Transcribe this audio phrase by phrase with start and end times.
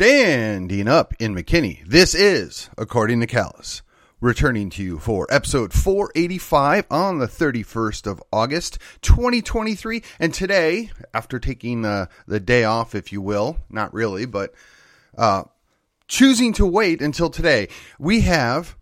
[0.00, 3.82] Standing up in McKinney, this is According to Callus,
[4.18, 10.02] returning to you for episode 485 on the 31st of August, 2023.
[10.18, 12.08] And today, after taking the
[12.42, 14.54] day off, if you will, not really, but
[15.18, 15.42] uh,
[16.08, 18.76] choosing to wait until today, we have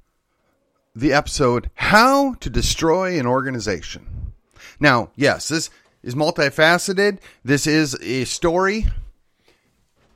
[0.95, 4.35] the episode How to Destroy an Organization.
[4.79, 5.69] Now, yes, this
[6.01, 7.19] is multifaceted.
[7.43, 8.87] This is a story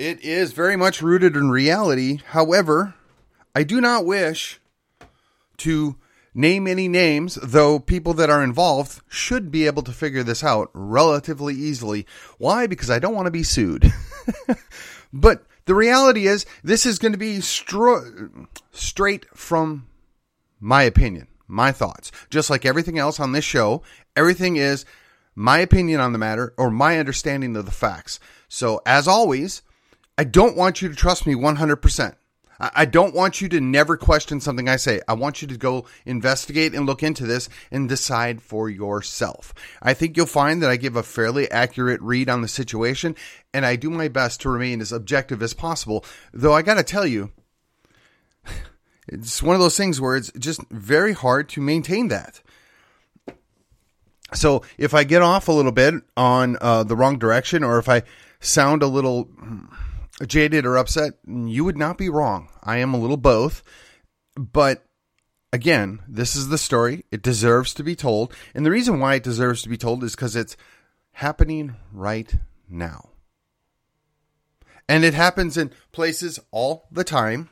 [0.02, 2.19] it is very much rooted in reality.
[2.30, 2.95] However,
[3.55, 4.60] I do not wish
[5.59, 5.97] to
[6.34, 10.70] name any names, though people that are involved should be able to figure this out
[10.74, 12.05] relatively easily.
[12.38, 12.66] Why?
[12.66, 13.93] Because I don't want to be sued.
[15.12, 19.87] but the reality is, this is going to be stro- straight from
[20.59, 22.10] my opinion, my thoughts.
[22.29, 23.82] Just like everything else on this show,
[24.16, 24.85] everything is
[25.37, 28.19] my opinion on the matter or my understanding of the facts.
[28.48, 29.63] So, as always,
[30.18, 32.15] I don't want you to trust me 100%.
[32.74, 35.01] I don't want you to never question something I say.
[35.09, 39.52] I want you to go investigate and look into this and decide for yourself.
[39.82, 43.16] I think you'll find that I give a fairly accurate read on the situation
[43.52, 46.04] and I do my best to remain as objective as possible.
[46.32, 47.32] Though I got to tell you,
[49.09, 52.41] it's one of those things where it's just very hard to maintain that.
[54.35, 57.88] So if I get off a little bit on uh, the wrong direction or if
[57.88, 58.04] I
[58.38, 59.29] sound a little
[60.26, 62.48] jaded or upset, you would not be wrong.
[62.62, 63.62] I am a little both.
[64.37, 64.84] But
[65.53, 67.04] again, this is the story.
[67.10, 68.34] It deserves to be told.
[68.54, 70.56] And the reason why it deserves to be told is because it's
[71.12, 72.34] happening right
[72.69, 73.10] now.
[74.88, 77.50] And it happens in places all the time.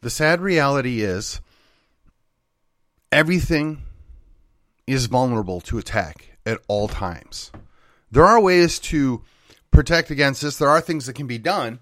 [0.00, 1.40] The sad reality is
[3.12, 3.82] everything
[4.86, 7.52] is vulnerable to attack at all times.
[8.12, 9.22] There are ways to
[9.70, 10.58] protect against this.
[10.58, 11.80] There are things that can be done,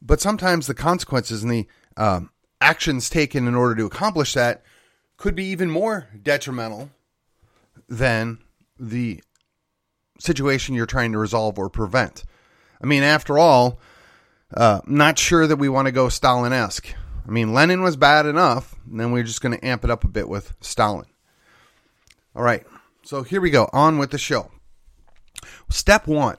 [0.00, 2.30] but sometimes the consequences and the um,
[2.60, 4.64] actions taken in order to accomplish that
[5.18, 6.90] could be even more detrimental
[7.88, 8.38] than
[8.80, 9.22] the
[10.18, 12.24] situation you're trying to resolve or prevent.
[12.82, 13.78] I mean, after all,
[14.54, 16.94] uh, not sure that we want to go Stalin esque.
[17.26, 20.02] I mean, Lenin was bad enough, and then we're just going to amp it up
[20.02, 21.06] a bit with Stalin.
[22.34, 22.64] All right,
[23.02, 23.68] so here we go.
[23.74, 24.50] On with the show.
[25.68, 26.36] Step one.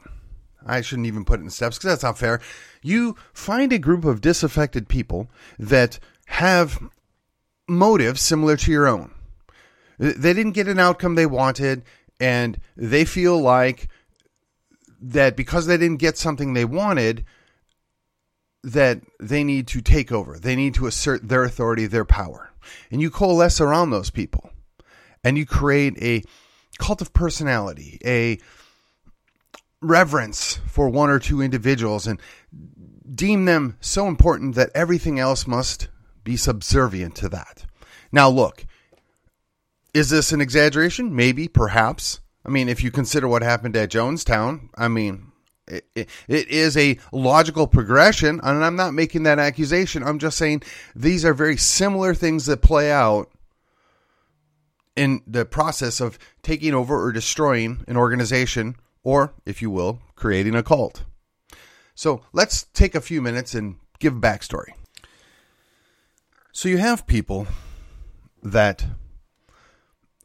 [0.65, 2.41] I shouldn't even put it in steps because that's not fair.
[2.81, 6.79] You find a group of disaffected people that have
[7.67, 9.13] motives similar to your own.
[9.97, 11.83] They didn't get an outcome they wanted,
[12.19, 13.89] and they feel like
[15.01, 17.25] that because they didn't get something they wanted,
[18.63, 20.37] that they need to take over.
[20.37, 22.51] They need to assert their authority, their power.
[22.91, 24.51] And you coalesce around those people.
[25.23, 26.23] And you create a
[26.77, 28.39] cult of personality, a
[29.81, 32.19] reverence for one or two individuals and
[33.13, 35.87] deem them so important that everything else must
[36.23, 37.65] be subservient to that.
[38.11, 38.65] Now, look,
[39.93, 41.15] is this an exaggeration?
[41.15, 42.19] Maybe, perhaps.
[42.45, 45.31] I mean, if you consider what happened at Jonestown, I mean,
[45.67, 50.03] it, it, it is a logical progression, and I'm not making that accusation.
[50.03, 50.63] I'm just saying
[50.95, 53.31] these are very similar things that play out
[54.95, 60.55] in the process of taking over or destroying an organization or, if you will, creating
[60.55, 61.03] a cult.
[61.95, 64.69] So let's take a few minutes and give backstory.
[66.51, 67.47] So you have people
[68.41, 68.85] that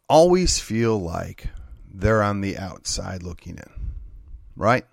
[0.08, 1.48] always feel like
[1.92, 3.70] they're on the outside looking in,
[4.56, 4.84] right?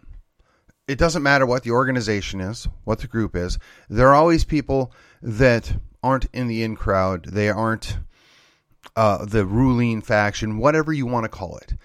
[0.88, 3.58] It doesn't matter what the organization is, what the group is.
[3.90, 4.91] There are always people
[5.22, 7.25] that aren't in the in crowd.
[7.25, 7.97] They aren't
[8.96, 11.75] uh, the ruling faction, whatever you want to call it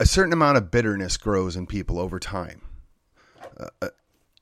[0.00, 2.62] a certain amount of bitterness grows in people over time.
[3.58, 3.88] Uh, uh,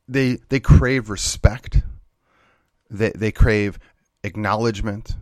[0.09, 1.83] they they crave respect.
[2.91, 3.79] They they crave
[4.23, 5.15] acknowledgement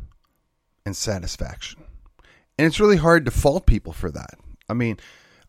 [0.84, 1.82] and satisfaction.
[2.58, 4.34] And it's really hard to fault people for that.
[4.68, 4.98] I mean,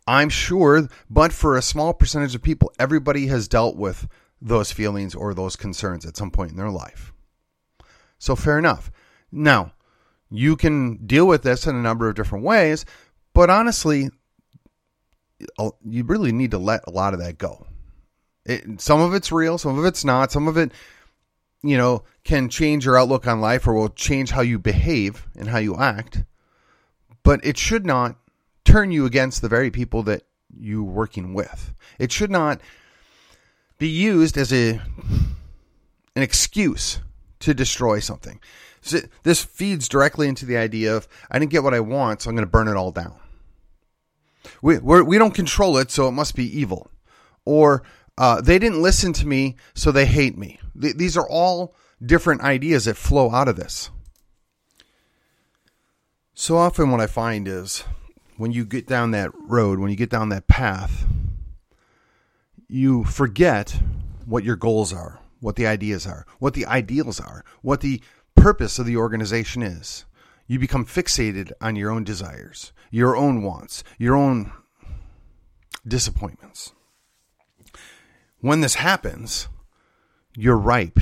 [0.07, 4.07] I'm sure, but for a small percentage of people, everybody has dealt with
[4.41, 7.13] those feelings or those concerns at some point in their life.
[8.17, 8.91] So fair enough.
[9.31, 9.73] Now,
[10.29, 12.85] you can deal with this in a number of different ways,
[13.33, 14.09] but honestly,
[15.83, 17.65] you really need to let a lot of that go.
[18.45, 20.31] It, some of it's real, some of it's not.
[20.31, 20.71] Some of it,
[21.63, 25.49] you know, can change your outlook on life or will change how you behave and
[25.49, 26.23] how you act.
[27.23, 28.17] But it should not
[28.63, 30.23] turn you against the very people that
[30.55, 31.73] you're working with.
[31.97, 32.61] It should not
[33.77, 34.81] be used as a
[36.15, 36.99] an excuse
[37.39, 38.39] to destroy something.
[38.81, 42.29] So this feeds directly into the idea of I didn't get what I want, so
[42.29, 43.15] I'm going to burn it all down.
[44.61, 46.89] We we're, we do not control it, so it must be evil.
[47.45, 47.83] Or
[48.17, 50.59] uh, they didn't listen to me, so they hate me.
[50.79, 53.89] Th- these are all different ideas that flow out of this.
[56.33, 57.83] So often, what I find is
[58.37, 61.05] when you get down that road, when you get down that path,
[62.67, 63.79] you forget
[64.25, 68.01] what your goals are, what the ideas are, what the ideals are, what the
[68.35, 70.05] purpose of the organization is.
[70.47, 74.51] You become fixated on your own desires, your own wants, your own
[75.87, 76.73] disappointments.
[78.41, 79.47] When this happens,
[80.37, 80.99] you're ripe.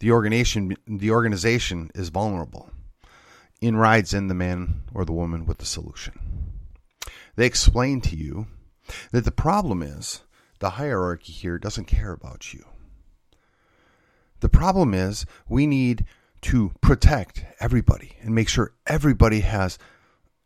[0.00, 2.70] The organization, the organization is vulnerable.
[3.60, 6.20] In rides in the man or the woman with the solution.
[7.34, 8.46] They explain to you
[9.10, 10.22] that the problem is
[10.60, 12.64] the hierarchy here doesn't care about you.
[14.40, 16.04] The problem is we need
[16.42, 19.78] to protect everybody and make sure everybody has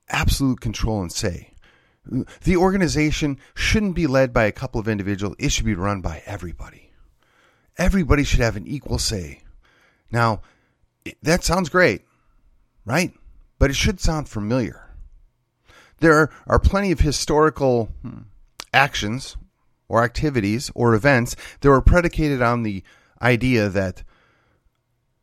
[0.09, 1.55] absolute control and say.
[2.43, 6.23] The organization shouldn't be led by a couple of individuals, it should be run by
[6.27, 6.91] everybody.
[7.79, 9.43] Everybody should have an equal say.
[10.11, 10.43] Now,
[11.23, 12.03] that sounds great,
[12.85, 13.13] right?
[13.59, 14.91] But it should sound familiar.
[16.01, 18.23] There are plenty of historical hmm,
[18.75, 19.37] actions
[19.89, 22.83] or activities or events that were predicated on the
[23.21, 24.03] idea that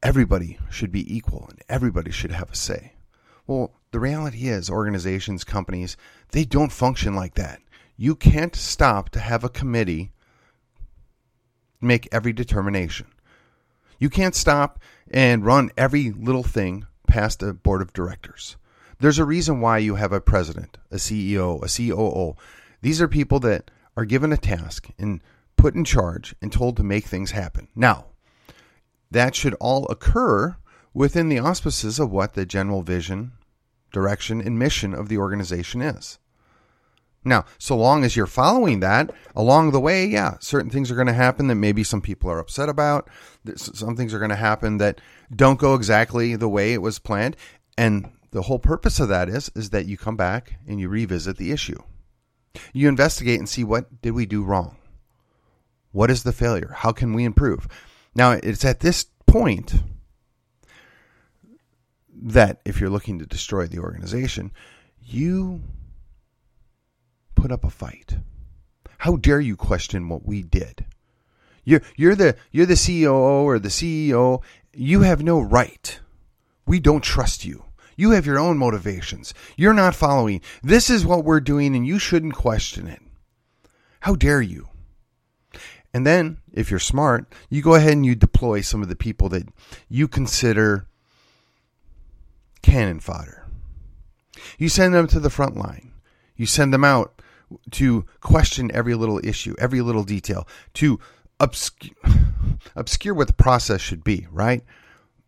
[0.01, 2.93] everybody should be equal and everybody should have a say.
[3.47, 5.97] Well, the reality is organizations, companies,
[6.31, 7.61] they don't function like that.
[7.97, 10.11] You can't stop to have a committee
[11.81, 13.07] make every determination.
[13.99, 14.79] You can't stop
[15.11, 18.55] and run every little thing past a board of directors.
[18.99, 22.35] There's a reason why you have a president, a CEO, a COO.
[22.81, 25.21] These are people that are given a task and
[25.57, 27.67] put in charge and told to make things happen.
[27.75, 28.05] Now,
[29.11, 30.57] that should all occur
[30.93, 33.31] within the auspices of what the general vision,
[33.91, 36.19] direction, and mission of the organization is.
[37.25, 41.07] Now, so long as you're following that along the way, yeah, certain things are going
[41.07, 43.09] to happen that maybe some people are upset about.
[43.55, 45.01] Some things are going to happen that
[45.35, 47.35] don't go exactly the way it was planned.
[47.77, 51.37] And the whole purpose of that is is that you come back and you revisit
[51.37, 51.81] the issue.
[52.73, 54.77] You investigate and see what did we do wrong?
[55.91, 56.73] What is the failure?
[56.77, 57.67] How can we improve?
[58.19, 59.75] Now, it's at this point
[62.13, 64.51] that if you're looking to destroy the organization,
[65.01, 65.63] you
[67.33, 68.17] put up a fight.
[68.97, 70.83] How dare you question what we did?
[71.63, 74.41] You're, you're the you're the CEO or the CEO.
[74.73, 75.97] You have no right.
[76.67, 77.63] We don't trust you.
[77.95, 79.33] You have your own motivations.
[79.55, 80.41] You're not following.
[80.61, 83.01] This is what we're doing, and you shouldn't question it.
[84.01, 84.68] How dare you?
[85.93, 89.29] And then, if you're smart, you go ahead and you deploy some of the people
[89.29, 89.47] that
[89.87, 90.85] you consider
[92.61, 93.47] cannon fodder.
[94.57, 95.91] You send them to the front line.
[96.35, 97.21] You send them out
[97.71, 100.99] to question every little issue, every little detail, to
[101.39, 101.95] obscure,
[102.75, 104.63] obscure what the process should be, right?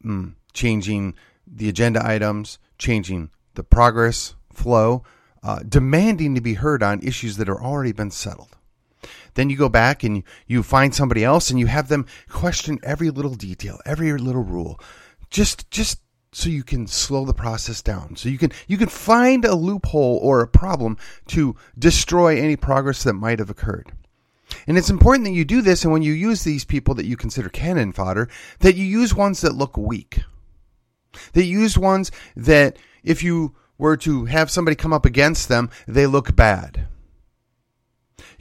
[0.05, 1.15] Mm, changing
[1.47, 5.03] the agenda items, changing the progress flow,
[5.43, 8.55] uh, demanding to be heard on issues that are already been settled.
[9.33, 13.09] Then you go back and you find somebody else and you have them question every
[13.09, 14.79] little detail, every little rule,
[15.29, 15.99] just just
[16.33, 18.15] so you can slow the process down.
[18.15, 23.03] So you can you can find a loophole or a problem to destroy any progress
[23.03, 23.91] that might have occurred.
[24.67, 27.15] And it's important that you do this and when you use these people that you
[27.15, 28.29] consider cannon fodder,
[28.59, 30.23] that you use ones that look weak.
[31.33, 36.05] You use ones that if you were to have somebody come up against them, they
[36.05, 36.87] look bad.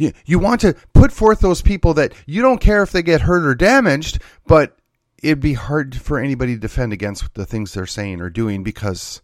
[0.00, 3.21] You, you want to put forth those people that you don't care if they get
[3.21, 4.78] hurt or damaged, but
[5.23, 9.21] it'd be hard for anybody to defend against the things they're saying or doing because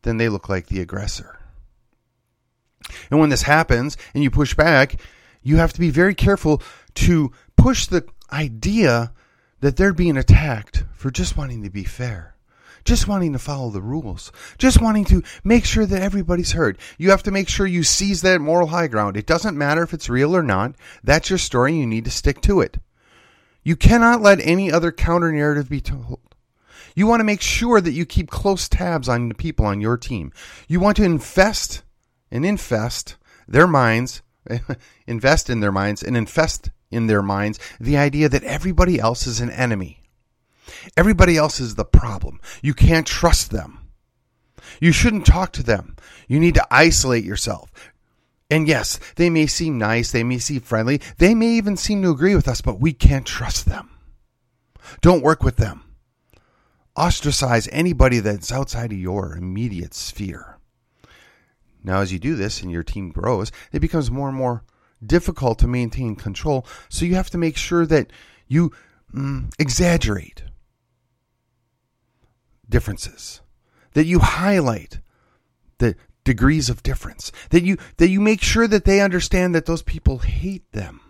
[0.00, 1.38] then they look like the aggressor.
[3.10, 4.98] And when this happens and you push back,
[5.42, 6.62] you have to be very careful
[6.94, 9.12] to push the idea
[9.60, 12.33] that they're being attacked for just wanting to be fair
[12.84, 16.78] just wanting to follow the rules, just wanting to make sure that everybody's heard.
[16.98, 19.16] You have to make sure you seize that moral high ground.
[19.16, 20.74] It doesn't matter if it's real or not.
[21.02, 21.74] That's your story.
[21.76, 22.78] You need to stick to it.
[23.62, 26.20] You cannot let any other counter narrative be told.
[26.94, 29.96] You want to make sure that you keep close tabs on the people on your
[29.96, 30.32] team.
[30.68, 31.82] You want to invest
[32.30, 33.16] and infest
[33.48, 34.22] their minds,
[35.06, 39.40] invest in their minds and infest in their minds the idea that everybody else is
[39.40, 40.03] an enemy.
[40.96, 42.40] Everybody else is the problem.
[42.62, 43.80] You can't trust them.
[44.80, 45.96] You shouldn't talk to them.
[46.28, 47.70] You need to isolate yourself.
[48.50, 52.10] And yes, they may seem nice, they may seem friendly, they may even seem to
[52.10, 53.90] agree with us, but we can't trust them.
[55.00, 55.82] Don't work with them.
[56.96, 60.58] Ostracize anybody that's outside of your immediate sphere.
[61.82, 64.62] Now, as you do this and your team grows, it becomes more and more
[65.04, 66.66] difficult to maintain control.
[66.88, 68.12] So you have to make sure that
[68.46, 68.72] you
[69.12, 70.43] mm, exaggerate
[72.68, 73.40] differences,
[73.92, 75.00] that you highlight
[75.78, 79.82] the degrees of difference, that you that you make sure that they understand that those
[79.82, 81.00] people hate them.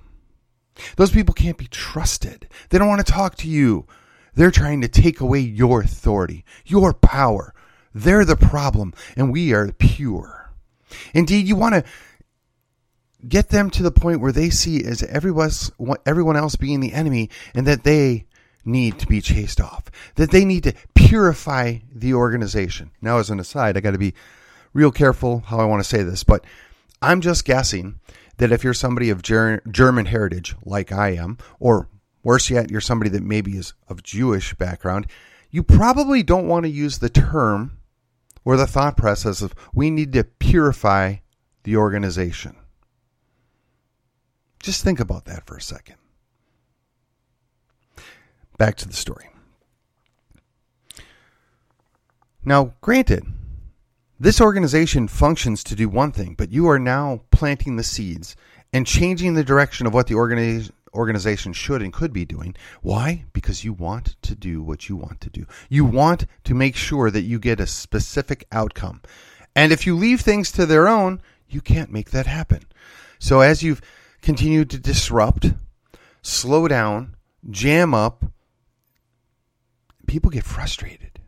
[0.96, 2.49] Those people can't be trusted.
[2.68, 3.87] They don't want to talk to you.
[4.34, 7.54] They're trying to take away your authority, your power.
[7.94, 10.50] They're the problem, and we are pure.
[11.14, 11.84] Indeed, you want to
[13.26, 17.66] get them to the point where they see as everyone else being the enemy and
[17.68, 18.26] that they
[18.64, 19.85] need to be chased off,
[20.16, 22.90] that they need to purify the organization.
[23.00, 24.14] Now, as an aside, I got to be
[24.73, 26.44] real careful how I want to say this, but
[27.02, 28.00] I'm just guessing
[28.38, 31.88] that if you're somebody of Ger- German heritage, like I am, or
[32.23, 35.06] worse yet, you're somebody that maybe is of Jewish background,
[35.50, 37.78] you probably don't want to use the term
[38.44, 41.16] or the thought process of we need to purify
[41.62, 42.56] the organization.
[44.59, 45.97] Just think about that for a second.
[48.58, 49.28] Back to the story.
[52.44, 53.25] Now, granted,
[54.20, 58.37] this organization functions to do one thing, but you are now planting the seeds
[58.73, 62.54] and changing the direction of what the organi- organization should and could be doing.
[62.82, 63.25] Why?
[63.32, 65.46] Because you want to do what you want to do.
[65.68, 69.00] You want to make sure that you get a specific outcome.
[69.56, 72.64] And if you leave things to their own, you can't make that happen.
[73.18, 73.80] So as you've
[74.23, 75.52] continued to disrupt,
[76.23, 77.16] slow down,
[77.50, 78.25] jam up,
[80.14, 81.18] people get frustrated.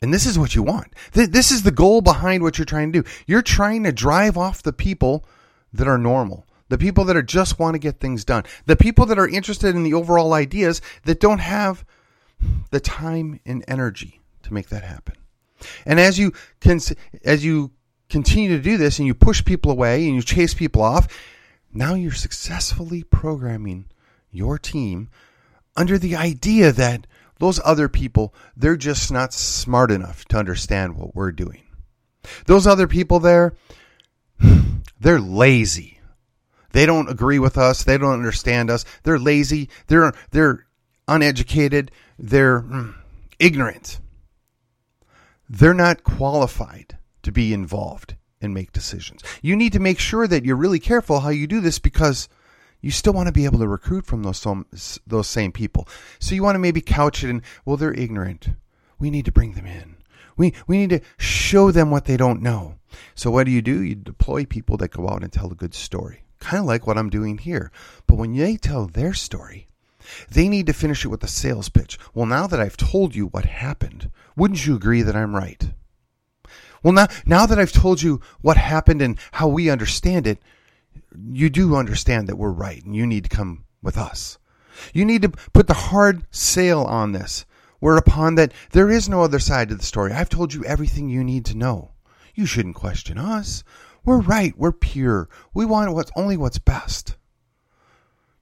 [0.00, 0.94] And this is what you want.
[1.12, 3.08] This is the goal behind what you're trying to do.
[3.26, 5.26] You're trying to drive off the people
[5.74, 9.04] that are normal, the people that are just want to get things done, the people
[9.04, 11.84] that are interested in the overall ideas that don't have
[12.70, 15.16] the time and energy to make that happen.
[15.84, 16.32] And as you
[17.22, 17.70] as you
[18.08, 21.06] continue to do this and you push people away and you chase people off,
[21.70, 23.90] now you're successfully programming
[24.30, 25.10] your team
[25.76, 27.06] under the idea that
[27.42, 31.64] those other people, they're just not smart enough to understand what we're doing.
[32.46, 33.54] Those other people there,
[35.00, 35.98] they're lazy.
[36.70, 37.82] They don't agree with us.
[37.82, 38.84] They don't understand us.
[39.02, 39.68] They're lazy.
[39.88, 40.66] They're they're
[41.08, 41.90] uneducated.
[42.16, 42.94] They're mm,
[43.40, 43.98] ignorant.
[45.48, 49.20] They're not qualified to be involved and make decisions.
[49.42, 52.28] You need to make sure that you're really careful how you do this because
[52.82, 55.88] you still want to be able to recruit from those those same people.
[56.18, 58.50] So you want to maybe couch it in, well, they're ignorant.
[58.98, 59.96] We need to bring them in.
[60.36, 62.74] We we need to show them what they don't know.
[63.14, 63.82] So what do you do?
[63.82, 66.24] You deploy people that go out and tell a good story.
[66.40, 67.70] Kind of like what I'm doing here.
[68.06, 69.68] But when they tell their story,
[70.30, 71.98] they need to finish it with a sales pitch.
[72.12, 75.70] Well, now that I've told you what happened, wouldn't you agree that I'm right?
[76.82, 80.42] Well, now, now that I've told you what happened and how we understand it,
[81.32, 84.38] you do understand that we're right and you need to come with us.
[84.92, 87.44] You need to put the hard sail on this,
[87.80, 90.12] whereupon that there is no other side to the story.
[90.12, 91.90] I've told you everything you need to know.
[92.34, 93.64] You shouldn't question us.
[94.04, 94.56] We're right.
[94.56, 95.28] We're pure.
[95.52, 97.16] We want what's only what's best.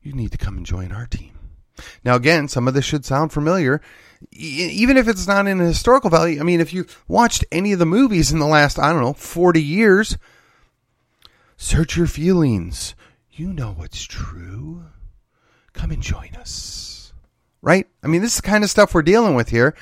[0.03, 1.33] You need to come and join our team.
[2.05, 3.81] Now, again, some of this should sound familiar,
[4.33, 6.41] even if it's not in a historical value.
[6.41, 9.12] I mean, if you watched any of the movies in the last, I don't know,
[9.12, 10.17] 40 years,
[11.61, 12.95] search your feelings.
[13.31, 14.87] You know what's true.
[15.75, 17.12] Come and join us.
[17.61, 17.87] Right?
[18.02, 19.76] I mean, this is the kind of stuff we're dealing with here.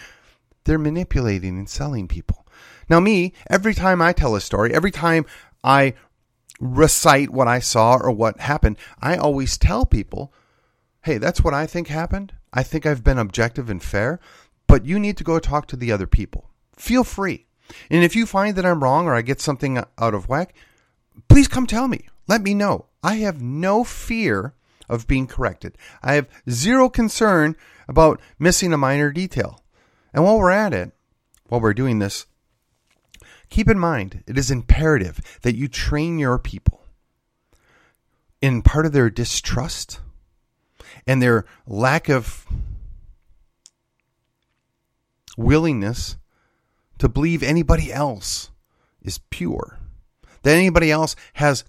[0.65, 2.47] They're manipulating and selling people.
[2.91, 5.25] Now, me, every time I tell a story, every time
[5.63, 5.95] I
[6.61, 10.35] recite what I saw or what happened, I always tell people
[11.03, 12.35] hey, that's what I think happened.
[12.53, 14.21] I think I've been objective and fair,
[14.67, 16.51] but you need to go talk to the other people.
[16.77, 17.47] Feel free.
[17.89, 20.55] And if you find that I'm wrong or I get something out of whack,
[21.29, 22.07] please come tell me.
[22.27, 22.87] Let me know.
[23.03, 24.55] I have no fear
[24.89, 25.77] of being corrected.
[26.03, 27.57] I have zero concern
[27.89, 29.63] about missing a minor detail.
[30.13, 30.93] And while we're at it,
[31.49, 32.27] while we're doing this,
[33.51, 36.83] keep in mind it is imperative that you train your people
[38.41, 40.01] in part of their distrust
[41.07, 42.47] and their lack of
[45.37, 46.17] willingness
[46.99, 48.51] to believe anybody else
[49.03, 49.78] is pure,
[50.43, 51.65] that anybody else has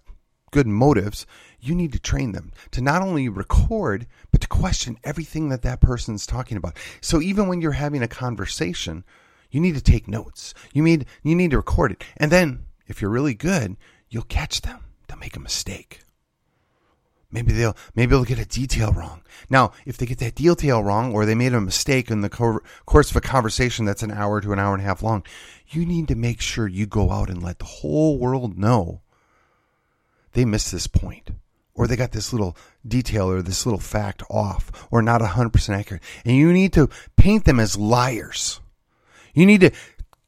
[0.51, 1.25] good motives,
[1.59, 5.81] you need to train them to not only record, but to question everything that that
[5.81, 6.77] person's talking about.
[7.01, 9.03] So even when you're having a conversation,
[9.51, 10.53] you need to take notes.
[10.73, 12.03] You need you need to record it.
[12.17, 13.77] And then if you're really good,
[14.09, 14.79] you'll catch them.
[15.07, 16.01] They'll make a mistake.
[17.31, 19.21] Maybe they'll maybe they'll get a detail wrong.
[19.49, 22.61] Now, if they get that detail wrong, or they made a mistake in the co-
[22.87, 25.23] course of a conversation that's an hour to an hour and a half long,
[25.69, 29.01] you need to make sure you go out and let the whole world know
[30.33, 31.29] they missed this point,
[31.75, 32.57] or they got this little
[32.87, 36.89] detail or this little fact off, or not hundred percent accurate, and you need to
[37.15, 38.59] paint them as liars.
[39.35, 39.71] You need to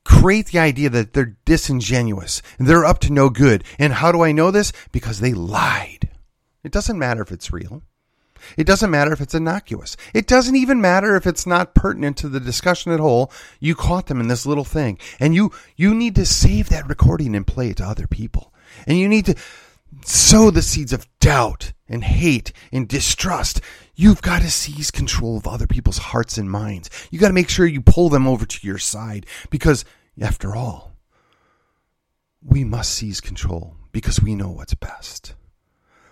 [0.03, 3.63] create the idea that they're disingenuous and they're up to no good.
[3.79, 4.71] And how do I know this?
[4.91, 6.10] Because they lied.
[6.63, 7.83] It doesn't matter if it's real.
[8.57, 9.95] It doesn't matter if it's innocuous.
[10.13, 13.31] It doesn't even matter if it's not pertinent to the discussion at whole.
[13.59, 14.97] You caught them in this little thing.
[15.19, 18.53] And you you need to save that recording and play it to other people.
[18.87, 19.35] And you need to
[20.05, 23.61] sow the seeds of doubt and hate and distrust.
[23.95, 26.89] You've got to seize control of other people's hearts and minds.
[27.11, 29.85] You got to make sure you pull them over to your side because
[30.19, 30.93] after all,
[32.43, 35.35] we must seize control because we know what's best.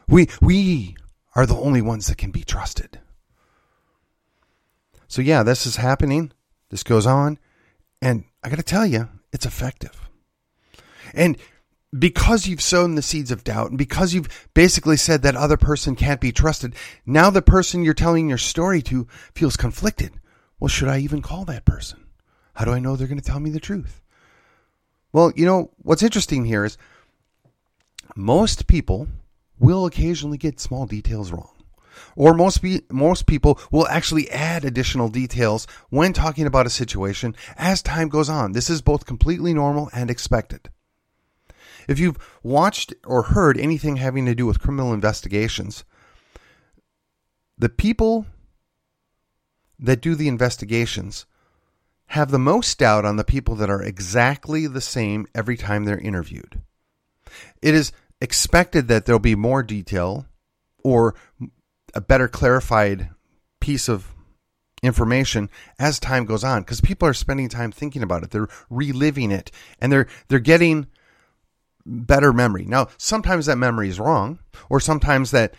[0.10, 0.96] We, we
[1.36, 3.00] are the only ones that can be trusted.
[5.08, 6.32] So, yeah, this is happening.
[6.70, 7.38] This goes on.
[8.02, 10.10] And I got to tell you, it's effective.
[11.14, 11.38] And
[11.98, 15.96] because you've sown the seeds of doubt and because you've basically said that other person
[15.96, 16.76] can't be trusted,
[17.06, 20.14] now the person you're telling your story to feels conflicted.
[20.60, 22.06] Well, should I even call that person?
[22.54, 24.02] How do I know they're going to tell me the truth?
[25.12, 26.78] Well, you know, what's interesting here is
[28.16, 29.08] most people
[29.60, 31.52] will occasionally get small details wrong.
[32.16, 37.36] Or most be, most people will actually add additional details when talking about a situation
[37.58, 38.54] as time goes on.
[38.54, 40.70] This is both completely normal and expected.
[41.88, 45.84] If you've watched or heard anything having to do with criminal investigations,
[47.58, 48.26] the people
[49.80, 51.26] that do the investigations
[52.08, 56.00] have the most doubt on the people that are exactly the same every time they're
[56.00, 56.62] interviewed.
[57.62, 60.26] It is expected that there'll be more detail
[60.84, 61.16] or
[61.94, 63.10] a better clarified
[63.60, 64.14] piece of
[64.82, 68.32] information as time goes on because people are spending time thinking about it.
[68.32, 70.88] They're reliving it and they're they're getting
[71.86, 72.66] better memory.
[72.66, 74.40] Now sometimes that memory is wrong
[74.70, 75.54] or sometimes that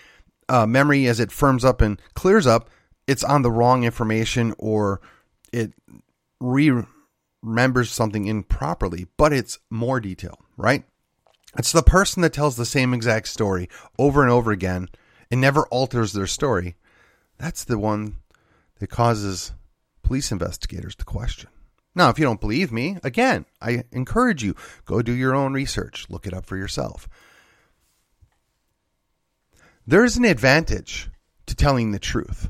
[0.49, 2.71] uh, memory as it firms up and clears up
[3.07, 5.01] it's on the wrong information or
[5.53, 5.73] it
[6.41, 6.73] re
[7.43, 10.85] remembers something improperly but it's more detail right
[11.59, 14.89] it's the person that tells the same exact story over and over again
[15.31, 16.77] and never alters their story.
[17.39, 18.17] That's the one
[18.79, 19.53] that causes
[20.03, 21.51] police investigators to question.
[21.95, 26.07] Now, if you don't believe me, again, I encourage you go do your own research,
[26.09, 27.09] look it up for yourself.
[29.87, 31.11] There's an advantage
[31.47, 32.49] to telling the truth.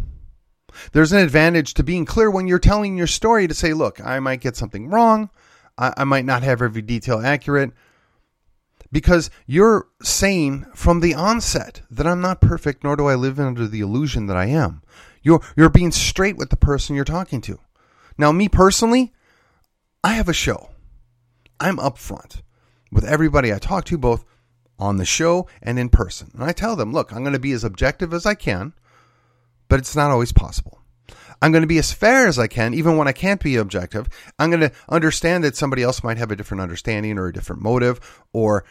[0.92, 4.20] There's an advantage to being clear when you're telling your story to say, look, I
[4.20, 5.30] might get something wrong.
[5.78, 7.72] I, I might not have every detail accurate
[8.92, 13.66] because you're saying from the onset that I'm not perfect, nor do I live under
[13.66, 14.82] the illusion that I am.
[15.22, 17.58] You're, you're being straight with the person you're talking to.
[18.18, 19.12] Now, me personally,
[20.02, 20.70] I have a show.
[21.58, 22.42] I'm upfront
[22.90, 24.24] with everybody I talk to, both
[24.78, 26.30] on the show and in person.
[26.34, 28.72] And I tell them, look, I'm going to be as objective as I can,
[29.68, 30.80] but it's not always possible.
[31.42, 34.08] I'm going to be as fair as I can, even when I can't be objective.
[34.38, 37.62] I'm going to understand that somebody else might have a different understanding or a different
[37.62, 38.00] motive
[38.32, 38.64] or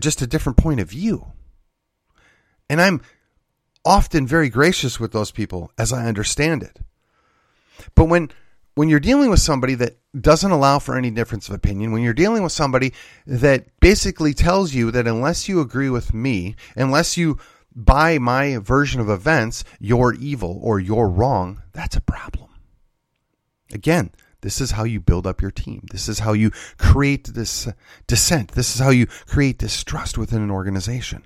[0.00, 1.32] just a different point of view.
[2.68, 3.02] And I'm
[3.84, 6.80] often very gracious with those people as I understand it.
[7.94, 8.30] But when
[8.74, 12.12] when you're dealing with somebody that doesn't allow for any difference of opinion, when you're
[12.12, 12.92] dealing with somebody
[13.24, 17.38] that basically tells you that unless you agree with me, unless you
[17.74, 22.50] buy my version of events, you're evil or you're wrong, that's a problem.
[23.72, 24.10] Again,
[24.44, 25.86] this is how you build up your team.
[25.90, 27.66] This is how you create this
[28.06, 28.52] dissent.
[28.52, 31.24] This is how you create distrust within an organization.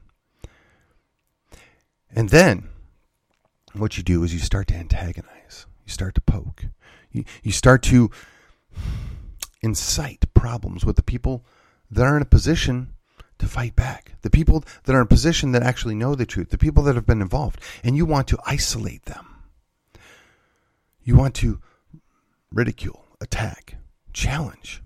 [2.14, 2.68] And then
[3.72, 6.66] what you do is you start to antagonize, you start to poke,
[7.10, 8.08] you, you start to
[9.62, 11.44] incite problems with the people
[11.90, 12.92] that are in a position
[13.40, 16.50] to fight back, the people that are in a position that actually know the truth,
[16.50, 19.42] the people that have been involved, and you want to isolate them.
[21.02, 21.60] You want to
[22.52, 23.76] ridicule, attack,
[24.12, 24.82] challenge.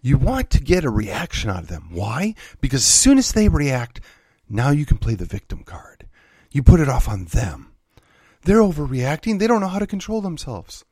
[0.00, 1.88] You want to get a reaction out of them.
[1.90, 2.34] Why?
[2.60, 4.00] Because as soon as they react,
[4.48, 6.06] now you can play the victim card.
[6.50, 7.72] You put it off on them.
[8.42, 9.38] They're overreacting.
[9.38, 10.84] They don't know how to control themselves.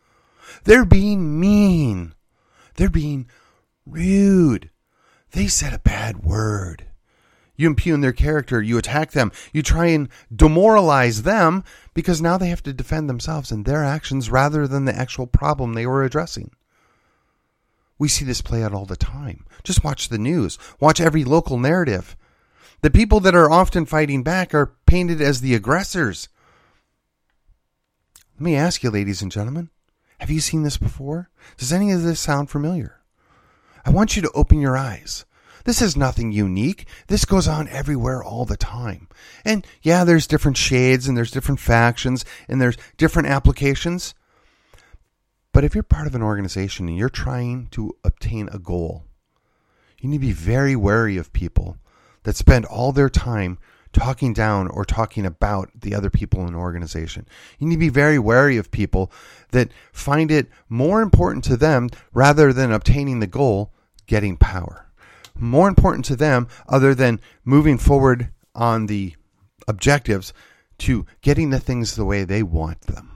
[0.65, 2.15] They're being mean.
[2.75, 3.29] They're being
[3.87, 4.71] rude.
[5.33, 6.87] They said a bad word.
[7.57, 8.63] You impugn their character.
[8.63, 9.31] You attack them.
[9.53, 14.31] You try and demoralize them because now they have to defend themselves and their actions
[14.31, 16.51] rather than the actual problem they were addressing.
[17.99, 19.45] We see this play out all the time.
[19.63, 22.17] Just watch the news, watch every local narrative.
[22.81, 26.29] The people that are often fighting back are painted as the aggressors.
[28.35, 29.71] Let me ask you, ladies and gentlemen,
[30.19, 31.31] have you seen this before?
[31.59, 33.01] Does any of this sound familiar?
[33.85, 35.25] I want you to open your eyes.
[35.65, 36.87] This is nothing unique.
[37.07, 39.09] This goes on everywhere all the time.
[39.45, 44.15] And yeah, there's different shades and there's different factions and there's different applications.
[45.53, 49.05] But if you're part of an organization and you're trying to obtain a goal,
[50.01, 51.77] you need to be very wary of people
[52.25, 53.59] that spend all their time
[53.93, 57.27] talking down or talking about the other people in an organization.
[57.59, 59.13] You need to be very wary of people
[59.51, 63.73] that find it more important to them rather than obtaining the goal,
[64.07, 64.87] getting power.
[65.35, 69.15] More important to them, other than moving forward on the
[69.67, 70.33] objectives,
[70.79, 73.09] to getting the things the way they want them.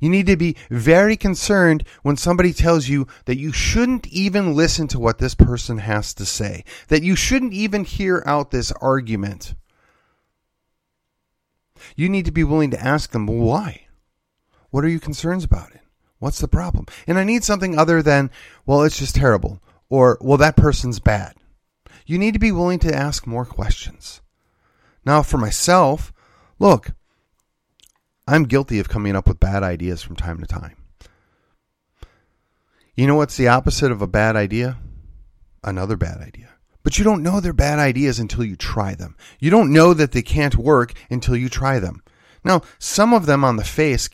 [0.00, 4.88] You need to be very concerned when somebody tells you that you shouldn't even listen
[4.88, 9.54] to what this person has to say, that you shouldn't even hear out this argument.
[11.96, 13.86] You need to be willing to ask them, why?
[14.70, 15.80] What are your concerns about it?
[16.18, 16.86] What's the problem?
[17.06, 18.30] And I need something other than,
[18.66, 21.34] well, it's just terrible, or, well, that person's bad.
[22.06, 24.22] You need to be willing to ask more questions.
[25.04, 26.12] Now, for myself,
[26.58, 26.92] look,
[28.26, 30.76] I'm guilty of coming up with bad ideas from time to time.
[32.94, 34.78] You know what's the opposite of a bad idea?
[35.64, 36.48] Another bad idea.
[36.82, 39.16] But you don't know they're bad ideas until you try them.
[39.38, 42.02] You don't know that they can't work until you try them.
[42.44, 44.08] Now, some of them on the face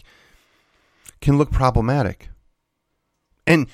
[1.21, 2.29] can look problematic.
[3.47, 3.69] And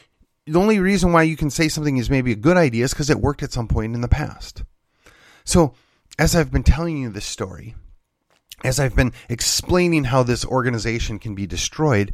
[0.46, 3.10] the only reason why you can say something is maybe a good idea is because
[3.10, 4.62] it worked at some point in the past.
[5.44, 5.74] So,
[6.18, 7.74] as I've been telling you this story,
[8.64, 12.12] as I've been explaining how this organization can be destroyed,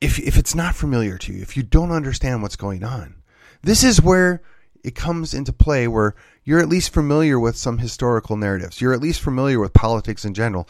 [0.00, 3.22] if, if it's not familiar to you, if you don't understand what's going on,
[3.62, 4.42] this is where
[4.82, 8.80] it comes into play where you're at least familiar with some historical narratives.
[8.80, 10.68] You're at least familiar with politics in general.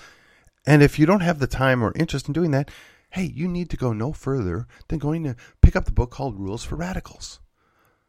[0.67, 2.71] And if you don't have the time or interest in doing that,
[3.13, 6.39] hey, you need to go no further than going to pick up the book called
[6.39, 7.41] Rules for Radicals.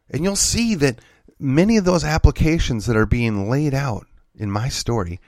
[0.09, 0.99] And you'll see that
[1.37, 5.19] many of those applications that are being laid out in my story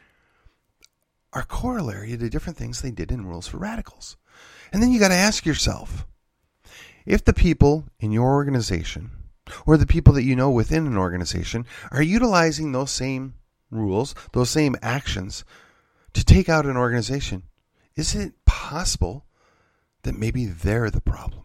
[1.34, 4.16] are corollary to different things they did in Rules for Radicals.
[4.72, 6.08] And then you got to ask yourself
[7.06, 9.12] if the people in your organization
[9.66, 13.36] or the people that you know within an organization are utilizing those same
[13.70, 15.44] rules, those same actions
[16.14, 17.44] to take out an organization,
[17.96, 19.25] is it possible
[20.06, 21.44] that maybe they're the problem?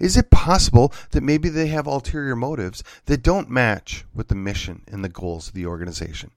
[0.00, 4.82] Is it possible that maybe they have ulterior motives that don't match with the mission
[4.88, 6.30] and the goals of the organization?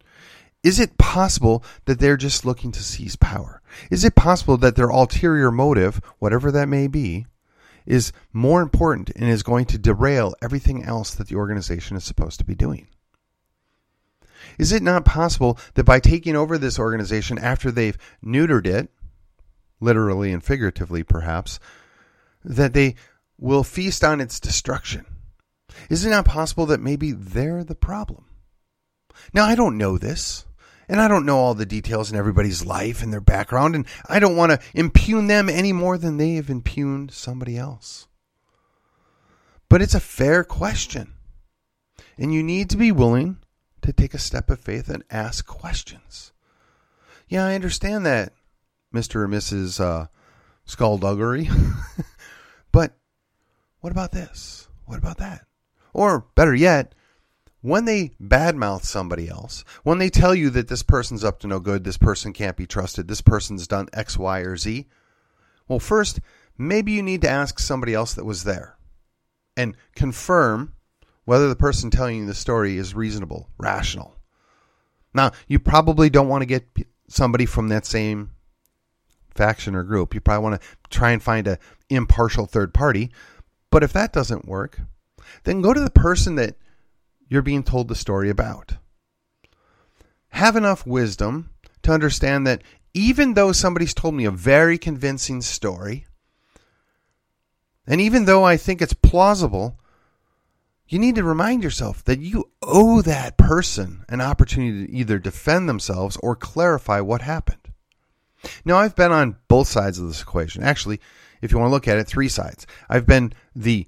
[0.64, 3.62] Is it possible that they're just looking to seize power?
[3.90, 7.26] Is it possible that their ulterior motive, whatever that may be,
[7.86, 12.38] is more important and is going to derail everything else that the organization is supposed
[12.40, 12.88] to be doing?
[14.58, 18.92] Is it not possible that by taking over this organization after they've neutered it,
[19.82, 21.60] literally and figuratively perhaps,
[22.46, 22.96] that they
[23.38, 25.06] will feast on its destruction?
[25.90, 28.26] Is it not possible that maybe they're the problem?
[29.34, 30.46] Now, I don't know this.
[30.90, 34.20] And I don't know all the details in everybody's life and their background, and I
[34.20, 38.08] don't want to impugn them any more than they have impugned somebody else.
[39.70, 41.14] But it's a fair question.
[42.18, 43.38] And you need to be willing
[43.84, 46.34] to take a step of faith and ask questions.
[47.30, 48.34] Yeah, I understand that,
[48.94, 49.24] Mr.
[49.24, 49.80] and Mrs.
[49.80, 50.08] Uh,
[50.66, 51.50] Skullduggery.
[52.72, 52.98] but
[53.80, 54.68] what about this?
[54.86, 55.46] What about that?
[55.94, 56.94] Or better yet,
[57.62, 61.60] when they badmouth somebody else, when they tell you that this person's up to no
[61.60, 64.88] good, this person can't be trusted, this person's done X, Y, or Z,
[65.68, 66.20] well, first,
[66.58, 68.78] maybe you need to ask somebody else that was there
[69.56, 70.74] and confirm
[71.26, 74.16] whether the person telling you the story is reasonable, rational.
[75.14, 76.68] Now, you probably don't want to get
[77.08, 78.32] somebody from that same
[79.36, 80.14] faction or group.
[80.14, 81.58] You probably want to try and find an
[81.90, 83.12] impartial third party.
[83.70, 84.80] But if that doesn't work,
[85.44, 86.56] then go to the person that
[87.28, 88.74] you're being told the story about.
[90.30, 91.52] Have enough wisdom
[91.84, 92.62] to understand that
[92.94, 96.06] even though somebody's told me a very convincing story,
[97.88, 99.80] and even though I think it's plausible,
[100.88, 105.70] you need to remind yourself that you owe that person an opportunity to either defend
[105.70, 107.61] themselves or clarify what happened.
[108.66, 110.64] Now, I've been on both sides of this equation.
[110.64, 111.00] Actually,
[111.42, 112.68] if you want to look at it, three sides.
[112.90, 113.88] I've been the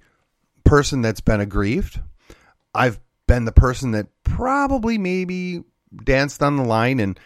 [0.63, 1.99] person that's been aggrieved.
[2.73, 5.63] I've been the person that probably maybe
[6.03, 7.19] danced on the line and,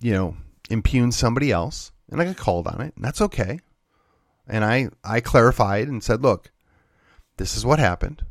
[0.00, 0.36] you know,
[0.70, 1.92] impugned somebody else.
[2.10, 2.94] And I got called on it.
[2.96, 3.60] And that's okay.
[4.48, 6.50] And I, I clarified and said, look,
[7.36, 8.24] this is what happened.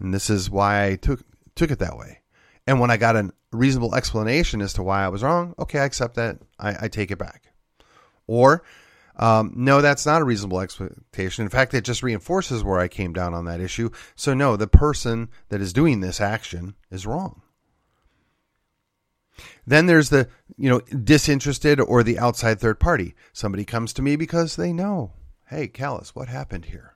[0.00, 1.20] And this is why I took,
[1.54, 2.21] took it that way.
[2.66, 5.84] And when I got a reasonable explanation as to why I was wrong, okay, I
[5.84, 6.38] accept that.
[6.58, 7.52] I, I take it back.
[8.26, 8.62] Or,
[9.16, 11.44] um, no, that's not a reasonable expectation.
[11.44, 13.90] In fact, it just reinforces where I came down on that issue.
[14.14, 17.42] So, no, the person that is doing this action is wrong.
[19.66, 23.14] Then there's the, you know, disinterested or the outside third party.
[23.32, 25.12] Somebody comes to me because they know,
[25.48, 26.94] hey, Callus, what happened here?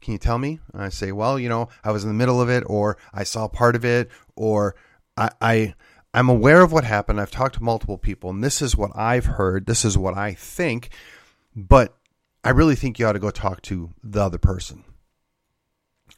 [0.00, 0.60] Can you tell me?
[0.72, 3.24] And I say, well, you know, I was in the middle of it, or I
[3.24, 4.76] saw part of it, or
[5.16, 5.74] I, I
[6.14, 7.20] I'm aware of what happened.
[7.20, 9.66] I've talked to multiple people, and this is what I've heard.
[9.66, 10.90] This is what I think,
[11.54, 11.96] but
[12.42, 14.84] I really think you ought to go talk to the other person.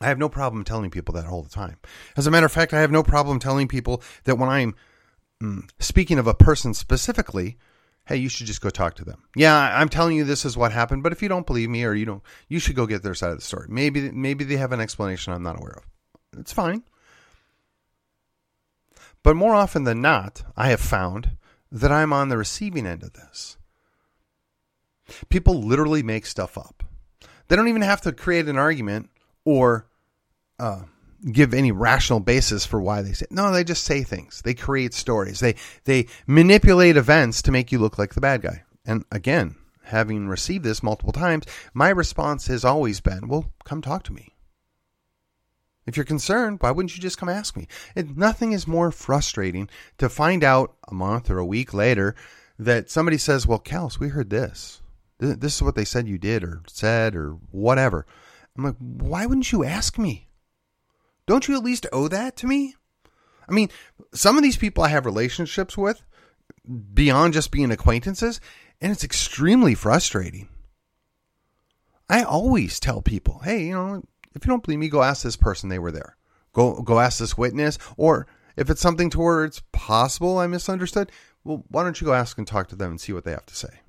[0.00, 1.76] I have no problem telling people that all the time.
[2.16, 4.74] As a matter of fact, I have no problem telling people that when I'm
[5.42, 7.58] mm, speaking of a person specifically,
[8.10, 9.22] hey, you should just go talk to them.
[9.36, 11.94] Yeah, I'm telling you this is what happened, but if you don't believe me or
[11.94, 13.68] you don't, you should go get their side of the story.
[13.70, 15.86] Maybe maybe they have an explanation I'm not aware of.
[16.36, 16.82] It's fine.
[19.22, 21.36] But more often than not, I have found
[21.70, 23.56] that I'm on the receiving end of this.
[25.28, 26.82] People literally make stuff up.
[27.46, 29.10] They don't even have to create an argument
[29.44, 29.86] or
[30.58, 30.82] uh,
[31.32, 34.42] give any rational basis for why they say no they just say things.
[34.42, 35.40] They create stories.
[35.40, 38.62] They they manipulate events to make you look like the bad guy.
[38.84, 44.02] And again having received this multiple times my response has always been well come talk
[44.04, 44.34] to me.
[45.86, 47.66] If you're concerned why wouldn't you just come ask me?
[47.94, 52.14] It, nothing is more frustrating to find out a month or a week later
[52.58, 54.80] that somebody says well Callus we heard this.
[55.18, 58.06] This is what they said you did or said or whatever.
[58.56, 60.29] I'm like why wouldn't you ask me
[61.30, 62.74] don't you at least owe that to me?
[63.48, 63.68] I mean,
[64.12, 66.02] some of these people I have relationships with
[66.92, 68.40] beyond just being acquaintances,
[68.80, 70.48] and it's extremely frustrating.
[72.08, 74.02] I always tell people, hey, you know,
[74.34, 76.16] if you don't believe me, go ask this person they were there.
[76.52, 81.12] Go go ask this witness, or if it's something to where it's possible I misunderstood,
[81.44, 83.46] well, why don't you go ask and talk to them and see what they have
[83.46, 83.82] to say?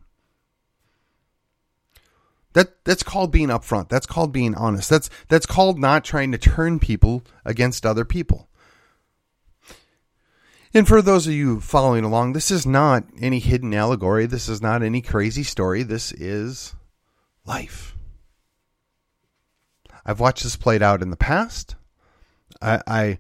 [2.54, 3.90] That that's called being upfront.
[3.90, 4.90] That's called being honest.
[4.90, 8.50] That's that's called not trying to turn people against other people.
[10.74, 14.26] And for those of you following along, this is not any hidden allegory.
[14.26, 15.84] This is not any crazy story.
[15.84, 16.76] This is
[17.46, 17.96] life.
[20.06, 21.76] I've watched this played out in the past.
[22.62, 23.20] I, I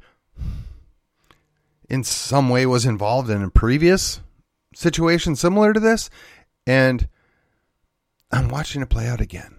[1.89, 4.21] in some way was involved in a previous
[4.73, 6.09] situation similar to this,
[6.65, 7.07] and
[8.31, 9.55] I'm watching it play out again.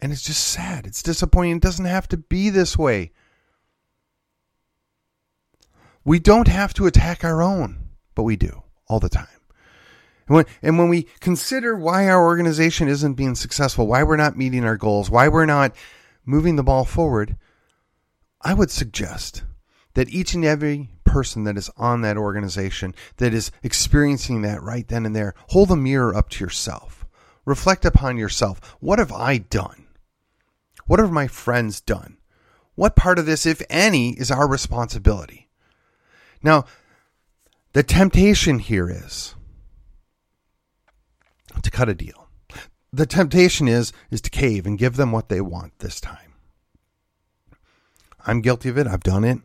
[0.00, 0.86] And it's just sad.
[0.86, 1.56] It's disappointing.
[1.56, 3.12] It doesn't have to be this way.
[6.04, 9.26] We don't have to attack our own, but we do all the time.
[10.26, 14.36] And when, and when we consider why our organization isn't being successful, why we're not
[14.36, 15.74] meeting our goals, why we're not
[16.24, 17.36] moving the ball forward,
[18.40, 19.44] I would suggest
[19.94, 24.88] that each and every person that is on that organization that is experiencing that right
[24.88, 27.03] then and there, hold a mirror up to yourself
[27.44, 28.76] Reflect upon yourself.
[28.80, 29.86] What have I done?
[30.86, 32.18] What have my friends done?
[32.74, 35.48] What part of this, if any, is our responsibility?
[36.42, 36.64] Now,
[37.72, 39.34] the temptation here is
[41.62, 42.28] to cut a deal.
[42.92, 46.34] The temptation is is to cave and give them what they want this time.
[48.26, 48.86] I'm guilty of it.
[48.86, 49.38] I've done it.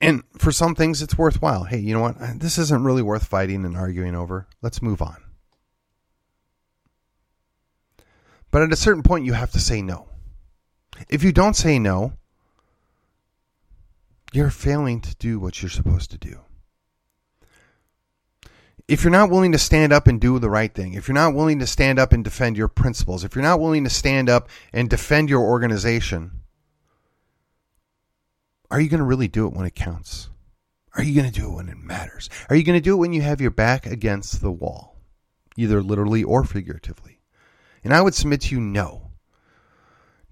[0.00, 1.64] And for some things it's worthwhile.
[1.64, 2.40] Hey, you know what?
[2.40, 4.48] This isn't really worth fighting and arguing over.
[4.62, 5.16] Let's move on.
[8.56, 10.08] But at a certain point, you have to say no.
[11.10, 12.14] If you don't say no,
[14.32, 16.40] you're failing to do what you're supposed to do.
[18.88, 21.34] If you're not willing to stand up and do the right thing, if you're not
[21.34, 24.48] willing to stand up and defend your principles, if you're not willing to stand up
[24.72, 26.40] and defend your organization,
[28.70, 30.30] are you going to really do it when it counts?
[30.94, 32.30] Are you going to do it when it matters?
[32.48, 34.96] Are you going to do it when you have your back against the wall,
[35.58, 37.15] either literally or figuratively?
[37.86, 39.12] And I would submit to you no.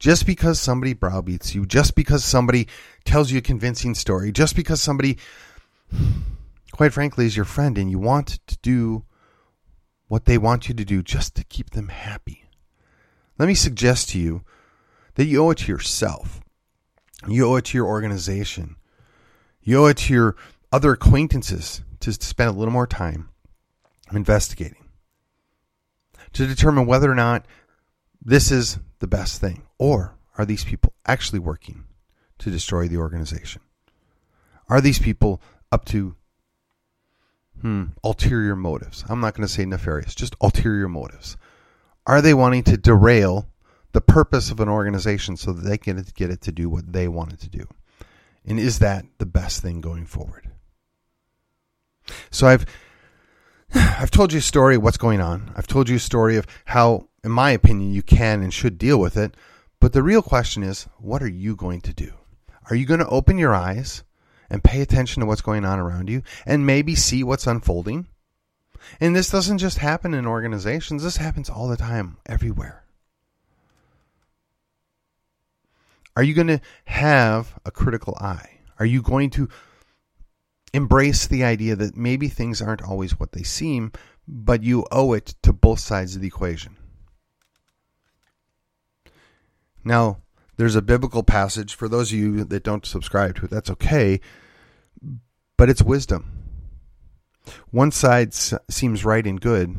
[0.00, 2.66] Just because somebody browbeats you, just because somebody
[3.04, 5.18] tells you a convincing story, just because somebody,
[6.72, 9.04] quite frankly, is your friend and you want to do
[10.08, 12.44] what they want you to do just to keep them happy.
[13.38, 14.42] Let me suggest to you
[15.14, 16.40] that you owe it to yourself.
[17.28, 18.74] You owe it to your organization.
[19.62, 20.34] You owe it to your
[20.72, 23.28] other acquaintances to spend a little more time
[24.10, 24.83] investigating
[26.34, 27.46] to determine whether or not
[28.22, 29.62] this is the best thing.
[29.78, 31.84] Or are these people actually working
[32.38, 33.62] to destroy the organization?
[34.68, 36.16] Are these people up to
[37.60, 39.04] hmm, ulterior motives?
[39.08, 41.36] I'm not going to say nefarious, just ulterior motives.
[42.06, 43.48] Are they wanting to derail
[43.92, 47.08] the purpose of an organization so that they can get it to do what they
[47.08, 47.66] want it to do?
[48.44, 50.50] And is that the best thing going forward?
[52.30, 52.66] So I've
[53.98, 55.52] I've told you a story of what's going on.
[55.56, 58.98] I've told you a story of how, in my opinion, you can and should deal
[58.98, 59.36] with it.
[59.80, 62.12] But the real question is, what are you going to do?
[62.70, 64.04] Are you going to open your eyes
[64.48, 68.06] and pay attention to what's going on around you and maybe see what's unfolding?
[69.00, 72.84] And this doesn't just happen in organizations, this happens all the time, everywhere.
[76.16, 78.60] Are you going to have a critical eye?
[78.78, 79.48] Are you going to
[80.74, 83.92] embrace the idea that maybe things aren't always what they seem,
[84.26, 86.76] but you owe it to both sides of the equation?
[89.84, 90.18] Now,
[90.56, 94.20] there's a biblical passage for those of you that don't subscribe to it, that's okay,
[95.56, 96.42] but it's wisdom.
[97.70, 99.76] One side seems right and good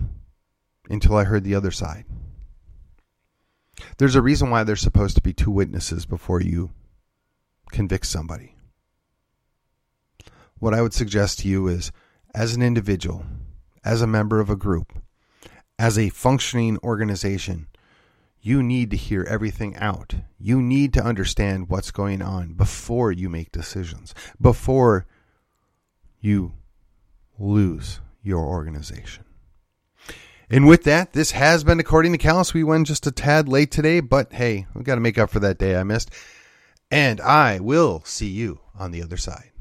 [0.90, 2.06] until I heard the other side.
[3.98, 6.72] There's a reason why there's supposed to be two witnesses before you
[7.72, 8.55] convict somebody.
[10.60, 11.92] What I would suggest to you is
[12.34, 13.26] as an individual,
[13.84, 14.94] as a member of a group,
[15.78, 17.68] as a functioning organization,
[18.42, 20.16] you need to hear everything out.
[20.40, 25.08] You need to understand what's going on before you make decisions, before
[26.20, 26.54] you
[27.40, 29.26] lose your organization.
[30.50, 32.54] And with that, this has been According to Callus.
[32.54, 35.40] We went just a tad late today, but hey, we've got to make up for
[35.40, 36.12] that day I missed.
[36.92, 39.52] And I will see you on the other side.